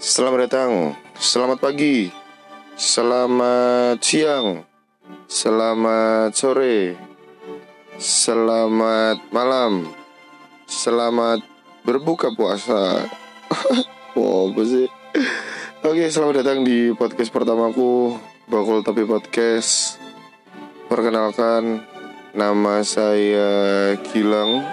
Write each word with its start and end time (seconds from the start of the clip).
Selamat 0.00 0.48
datang, 0.48 0.96
selamat 1.20 1.60
pagi, 1.60 2.08
selamat 2.72 4.00
siang, 4.00 4.64
selamat 5.28 6.32
sore, 6.32 6.96
selamat 8.00 9.28
malam, 9.28 9.92
selamat 10.64 11.44
berbuka 11.84 12.32
puasa. 12.32 13.12
wow, 14.16 14.48
apa 14.48 14.62
sih? 14.64 14.88
Oke, 15.84 16.08
selamat 16.08 16.48
datang 16.48 16.64
di 16.64 16.96
podcast 16.96 17.28
pertamaku, 17.28 18.16
Bakul 18.48 18.80
Tapi 18.80 19.04
Podcast. 19.04 20.00
Perkenalkan, 20.88 21.84
nama 22.32 22.80
saya 22.88 24.00
Gilang. 24.08 24.64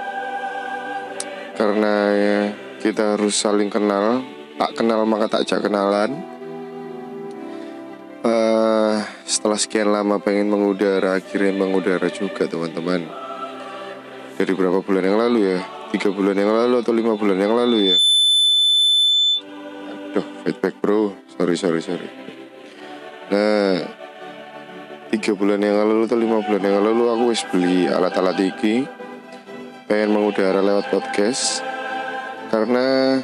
Karena 1.59 2.15
ya, 2.15 2.39
kita 2.79 3.19
harus 3.19 3.35
saling 3.35 3.67
kenal 3.67 4.36
tak 4.57 4.73
kenal 4.73 5.05
maka 5.05 5.29
tak 5.29 5.45
jak 5.45 5.61
kenalan. 5.61 6.17
Uh, 8.25 8.99
setelah 9.23 9.55
sekian 9.55 9.93
lama 9.93 10.17
pengen 10.17 10.49
mengudara 10.49 11.21
akhirnya 11.21 11.53
mengudara 11.53 12.09
juga 12.09 12.49
teman-teman. 12.49 13.05
Dari 14.35 14.51
berapa 14.51 14.81
bulan 14.81 15.05
yang 15.05 15.17
lalu 15.21 15.55
ya? 15.55 15.59
Tiga 15.93 16.11
bulan 16.11 16.35
yang 16.35 16.51
lalu 16.51 16.81
atau 16.81 16.91
lima 16.91 17.13
bulan 17.15 17.37
yang 17.39 17.53
lalu 17.55 17.93
ya? 17.93 17.97
Aduh 20.11 20.27
feedback 20.43 20.75
bro. 20.81 21.13
Sorry 21.37 21.55
sorry 21.55 21.79
sorry. 21.79 22.09
Nah 23.31 23.85
tiga 25.13 25.37
bulan 25.37 25.61
yang 25.61 25.77
lalu 25.77 26.09
atau 26.09 26.19
lima 26.19 26.41
bulan 26.43 26.61
yang 26.65 26.81
lalu 26.83 27.03
aku 27.07 27.23
wis 27.31 27.45
beli 27.47 27.87
alat-alat 27.87 28.35
iki. 28.41 28.83
Pengen 29.87 30.11
mengudara 30.11 30.59
lewat 30.59 30.91
podcast. 30.91 31.63
Karena 32.51 33.19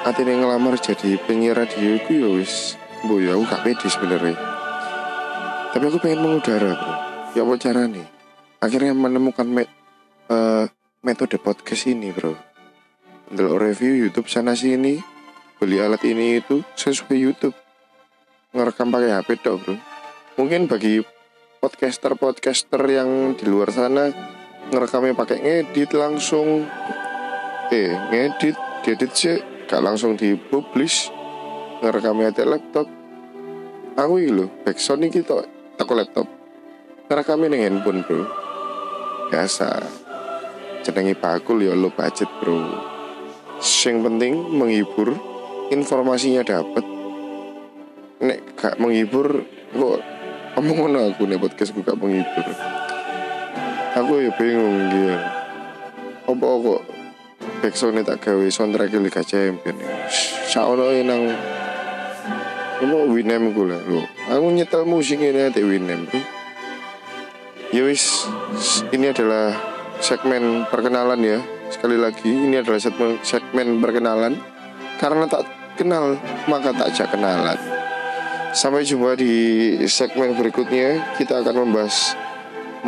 ati 0.00 0.24
yang 0.24 0.40
ngelamar 0.40 0.80
jadi 0.80 1.20
penyiar 1.28 1.60
radio 1.60 2.00
itu 2.00 2.24
ya 2.24 2.28
wis 2.32 2.72
bu 3.04 3.20
ya 3.20 3.36
aku 3.36 3.44
gak 3.44 3.62
pede 3.68 3.84
sebenarnya. 3.84 4.36
Tapi 5.76 5.84
aku 5.92 5.98
pengen 6.00 6.24
mengudara 6.24 6.72
bro 6.72 6.94
ya 7.36 7.44
apa 7.44 7.54
cara 7.60 7.84
nih 7.84 8.08
akhirnya 8.64 8.96
menemukan 8.96 9.44
met, 9.44 9.68
uh, 10.32 10.64
metode 11.04 11.36
podcast 11.36 11.84
ini 11.92 12.16
bro. 12.16 12.32
Untuk 13.28 13.60
review 13.60 14.08
YouTube 14.08 14.32
sana 14.32 14.56
sini 14.56 15.04
beli 15.60 15.76
alat 15.84 16.00
ini 16.08 16.40
itu 16.40 16.64
sesuai 16.80 17.20
YouTube. 17.20 17.56
Ngerekam 18.56 18.88
pakai 18.88 19.20
HP 19.20 19.28
dong 19.44 19.60
bro. 19.60 19.76
Mungkin 20.40 20.64
bagi 20.64 21.04
podcaster-podcaster 21.60 22.80
yang 22.88 23.36
di 23.36 23.44
luar 23.44 23.68
sana 23.68 24.08
ngerekamnya 24.72 25.12
pakai 25.12 25.44
ngedit 25.44 25.92
langsung. 25.92 26.64
Eh 27.68 27.92
ngedit 28.08 28.56
diedit 28.80 29.12
sih 29.12 29.49
gak 29.70 29.86
langsung 29.86 30.18
dipublish 30.18 31.14
ngerekamnya 31.78 32.34
di 32.34 32.42
laptop. 32.42 32.90
Aku 33.94 34.18
ini 34.18 34.34
loh 34.34 34.50
backsound 34.66 35.06
ini 35.06 35.14
kita 35.14 35.46
aku 35.78 35.94
laptop. 35.94 36.26
Ngerekamnya 37.06 37.54
nih 37.54 37.60
handphone 37.70 38.02
bro. 38.02 38.26
Biasa. 39.30 39.70
Jenengi 40.82 41.14
bakul 41.14 41.62
ya 41.62 41.78
lo 41.78 41.94
budget 41.94 42.26
bro. 42.42 42.58
Yang 43.62 43.96
penting 44.10 44.34
menghibur 44.58 45.14
informasinya 45.70 46.42
dapat 46.42 46.82
nek 48.18 48.58
gak 48.58 48.74
menghibur 48.82 49.46
kok 49.70 50.00
omong 50.58 50.98
aku 50.98 51.30
nih 51.30 51.38
podcast 51.38 51.70
gak 51.78 51.94
menghibur? 51.94 52.46
Aku 53.94 54.18
ya 54.18 54.34
bingung 54.34 54.90
gitu 54.90 55.14
apa 56.30 56.46
kok 56.46 56.82
backsound 57.60 58.00
tak 58.08 58.24
gawe 58.24 58.46
soundtrack 58.48 58.96
Liga 58.96 59.20
Champion 59.20 59.76
Saono 60.48 60.88
nang 61.04 61.28
Kamu 62.80 63.12
Winem 63.12 63.52
gue 63.52 63.68
lah 63.68 63.80
lo 63.84 64.00
Aku 64.32 64.48
nyetel 64.48 64.88
musik 64.88 65.20
ini 65.20 65.36
ada 65.36 65.60
Winem. 65.60 66.08
Bro 66.08 66.20
Ya 67.76 67.84
wis 67.84 68.24
Ini 68.90 69.12
adalah 69.12 69.52
segmen 70.00 70.64
perkenalan 70.72 71.20
ya. 71.20 71.38
Sekali 71.68 72.00
lagi 72.00 72.32
ini 72.32 72.56
adalah 72.58 72.80
segmen, 72.80 73.20
segmen 73.22 73.78
perkenalan. 73.78 74.40
Karena 74.96 75.28
tak 75.28 75.46
kenal 75.76 76.16
maka 76.48 76.72
tak 76.72 76.96
jak 76.96 77.12
kenalan. 77.12 77.60
Sampai 78.56 78.82
jumpa 78.82 79.14
di 79.14 79.76
segmen 79.86 80.34
berikutnya. 80.34 81.14
Kita 81.14 81.44
akan 81.44 81.68
membahas 81.68 82.16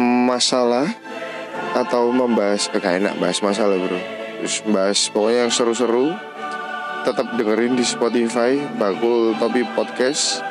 masalah 0.01 0.89
Atau 1.77 2.13
membahas 2.13 2.73
eh, 2.73 2.81
enak 2.81 3.21
bahas 3.21 3.41
masalah 3.45 3.77
bro 3.77 4.22
bahas 4.69 5.09
pokoknya 5.11 5.47
yang 5.47 5.53
seru-seru 5.55 6.15
tetap 7.03 7.35
dengerin 7.35 7.75
di 7.75 7.83
Spotify 7.83 8.59
Bakul 8.79 9.35
Topi 9.39 9.67
Podcast. 9.75 10.43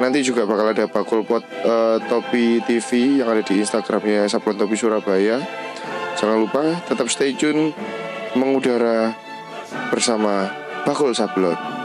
Nanti 0.00 0.24
juga 0.24 0.48
bakal 0.48 0.72
ada 0.72 0.88
Bakul 0.88 1.26
Pot 1.26 1.44
uh, 1.66 2.00
Topi 2.08 2.62
TV 2.64 3.20
yang 3.20 3.28
ada 3.28 3.44
di 3.44 3.60
Instagramnya 3.60 4.30
Sablon 4.30 4.56
Topi 4.56 4.76
Surabaya. 4.78 5.42
Jangan 6.16 6.36
lupa 6.40 6.62
tetap 6.86 7.06
stay 7.12 7.36
tune 7.36 7.74
mengudara 8.38 9.12
bersama 9.92 10.48
Bakul 10.86 11.12
Sablon 11.12 11.79